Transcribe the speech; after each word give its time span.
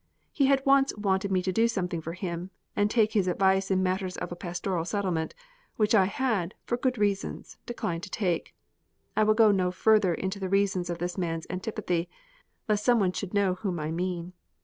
He 0.31 0.47
had 0.47 0.65
once 0.65 0.95
wanted 0.97 1.31
me 1.31 1.43
to 1.43 1.51
do 1.53 1.67
something 1.67 2.01
for 2.01 2.13
him 2.13 2.49
and 2.75 2.89
take 2.89 3.13
his 3.13 3.27
advice 3.27 3.69
in 3.69 3.83
matters 3.83 4.17
of 4.17 4.31
a 4.31 4.35
pastoral 4.35 4.83
settlement, 4.83 5.35
which 5.75 5.93
I 5.93 6.05
had, 6.05 6.55
for 6.63 6.75
good 6.75 6.97
reasons, 6.97 7.59
declined 7.67 8.01
to 8.01 8.09
take. 8.09 8.55
I 9.15 9.21
will 9.23 9.35
not 9.35 9.57
go 9.63 9.69
further 9.69 10.15
into 10.15 10.39
the 10.39 10.49
reasons 10.49 10.89
of 10.89 10.97
this 10.97 11.19
man's 11.19 11.45
antipathy, 11.51 12.09
lest 12.67 12.83
someone 12.83 13.11
should 13.11 13.35
know 13.35 13.53
whom 13.53 13.79
I 13.79 13.91
mean. 13.91 14.33